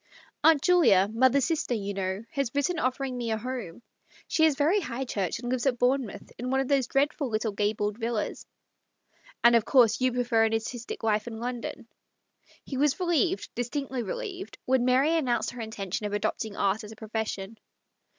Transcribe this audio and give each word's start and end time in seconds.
"Aunt 0.43 0.63
Julia— 0.63 1.07
mother's 1.13 1.45
sister, 1.45 1.75
you 1.75 1.93
know— 1.93 2.23
has 2.31 2.49
written, 2.55 2.79
offering 2.79 3.15
me 3.19 3.29
a 3.29 3.37
home. 3.37 3.83
But 4.09 4.15
she 4.27 4.45
is 4.45 4.55
very 4.55 4.79
High 4.79 5.05
Church, 5.05 5.37
and 5.37 5.51
lives 5.51 5.67
at 5.67 5.77
Bourne 5.77 6.07
mouth 6.07 6.31
in 6.39 6.49
one 6.49 6.59
of 6.59 6.67
those 6.67 6.87
dreadful 6.87 7.29
little 7.29 7.51
gabled 7.51 7.99
villas."" 7.99 8.47
And 9.43 9.55
of 9.55 9.63
course 9.63 10.01
you 10.01 10.11
prefer 10.11 10.43
an 10.45 10.53
artistic 10.55 11.03
life 11.03 11.25
74 11.25 11.51
THE 11.53 11.59
STORY 11.59 11.59
OF 11.59 11.61
A 11.75 11.77
MODERN 11.77 11.85
WOMAN. 11.85 11.85
in 11.85 12.49
London." 12.49 12.65
He 12.65 12.77
was 12.77 12.99
relieved, 12.99 13.49
distinctly 13.53 14.01
relieved, 14.01 14.57
when 14.65 14.85
Mary 14.85 15.15
announced 15.15 15.51
her 15.51 15.61
intention 15.61 16.07
of 16.07 16.13
adopting 16.13 16.57
art 16.57 16.83
as 16.83 16.91
a 16.91 16.95
profession. 16.95 17.59